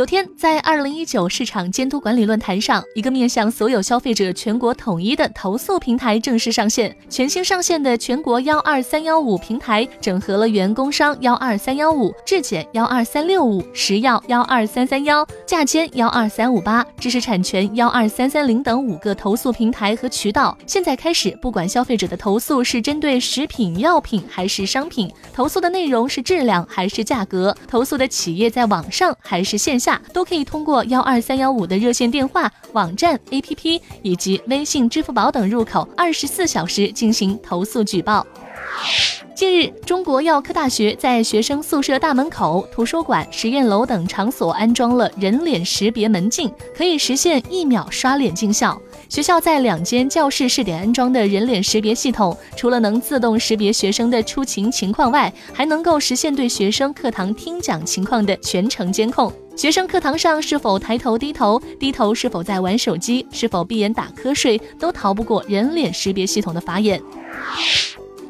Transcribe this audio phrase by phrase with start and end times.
[0.00, 6.96] 昨天在二零一九市场监督管理论坛上，一个面向所有消费者全国统一的投诉平台正式上线。
[7.10, 20.56] 全新上线的全国幺二三幺五平台，整合了原工商幺二三幺五、质检幺二三六五、食药幺二三三幺、价监幺二三五八、知识产权幺二三三零等五个投诉平台和渠道。
[20.66, 38.26] 现在开始，不管消费者的投诉是针对食品药品还是商品，投诉的内容是质量还是价格，投诉的企业在网上还是线下，都可以通过幺二三幺五的热线电话、网站、APP 以及微信、支付宝等入口，二十四小时进行投诉举报。
[39.34, 48.78] 近日，中国药科大学在学生宿舍大门口、图书馆、实验楼等场所安装了人脸识别门禁，可以实现一秒刷脸进校。
[49.10, 59.32] 学校在两间教室试点安装的人脸识别系统，除了能自动识别学生的出勤情况外，还能够实现对学生课堂听讲情况的全程监控。
[59.56, 67.02] 学生课堂上是否抬头低头，低头是否在玩手机，是否闭眼打瞌睡，都逃不过人脸识别系统的法眼。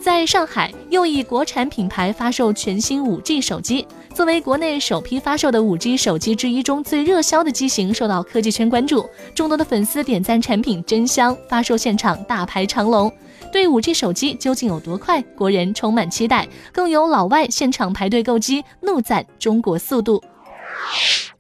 [0.01, 3.87] 在上海，又一国产品牌发售全新 5G 手机。
[4.15, 13.13] 作为国内首批发售的 5G 手机之一中最热销的机型，受到科技圈关注，众多的粉丝点赞产品真香，发售现场大排长龙。
[13.53, 20.23] 对 5G 手机究竟有多快，国人充满期待，更有老外现场排队购机，怒赞中国速度。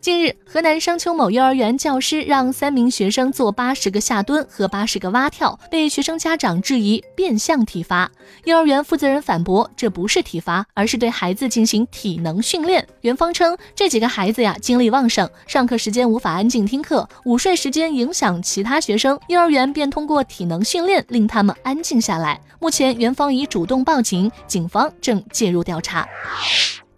[0.00, 8.10] 近日，河南商丘某幼儿园教师让三名学生做八十个下蹲和八十个蛙跳，被学生家长质疑变相体罚。
[8.44, 12.88] 幼儿园负责人反驳，这不是体罚，而是对孩子进行体能训练。
[13.02, 22.40] 园方称，这几个孩子呀精力旺盛，上课时间无法安静听课，午睡时间影响其他学生，幼儿园便通过体能训练令他们安静下来。
[22.58, 26.08] 目前，园方已主动报警，警方正介入调查。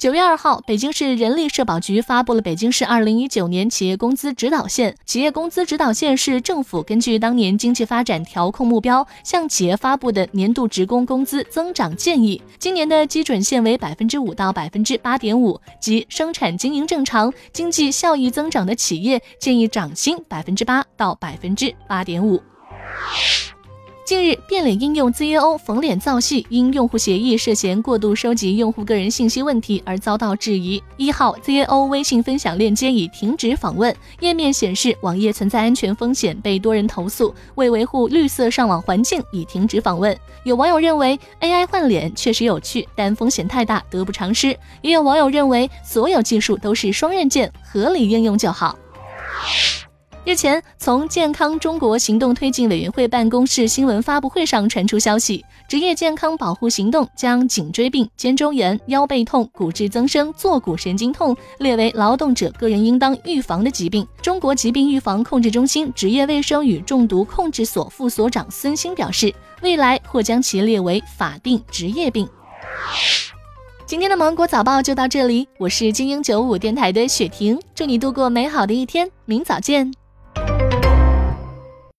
[0.03, 4.97] 九月二号，北京市人力社保局发布了北京市二零一九年企业工资指导线。
[5.07, 12.43] 企业工资指导线是政府根据当年经济发展调控目标，向企业发布的年度职工工资增长建议。
[12.59, 22.43] 今年的基准线为百分之五到百分之八点五，即生产经营正常、经济效益增长的企业建议涨薪百分之八到百分之八点五。
[24.05, 30.83] 近日，变脸应用 ZAO 缝脸造系因用户协议涉嫌过度收集用户个人信息问题而遭到质疑。
[30.97, 37.33] 一号，ZAO 微信分享链接已停止访问，页面显示网页存在安全风险，被多人投诉。
[37.55, 40.17] 为维护绿色上网环境，已停止访问。
[40.43, 44.49] 有网友认为 AI 换脸确实有趣，但风险太大，得不偿失。
[44.81, 48.77] 也有网友认为所有技术都是双刃剑，合理应用就好。
[50.25, 64.07] 日前，从健康中国行动推进委员会办公室新闻发布会上传出消息，职业健康保护行动将颈椎病、肩周炎、腰背痛、骨质增生、坐骨神经痛列为劳动者个人应当预防的疾病。
[64.23, 72.29] 中国疾病预防控制中心职业卫生与中毒控制所副所长孙兴表示，未来或将其列为法定职业病。
[73.85, 79.93] 今天的芒果早报就到这里，我是精英九五电台的雪婷，祝你度过美好的一天，明早见。